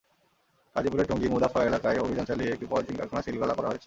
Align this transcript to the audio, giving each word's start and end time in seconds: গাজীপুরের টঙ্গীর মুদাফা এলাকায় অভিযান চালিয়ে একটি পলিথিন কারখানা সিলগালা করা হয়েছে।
গাজীপুরের 0.75 1.07
টঙ্গীর 1.07 1.33
মুদাফা 1.33 1.59
এলাকায় 1.63 2.01
অভিযান 2.03 2.25
চালিয়ে 2.25 2.53
একটি 2.53 2.65
পলিথিন 2.65 2.95
কারখানা 2.97 3.21
সিলগালা 3.21 3.53
করা 3.55 3.69
হয়েছে। 3.69 3.79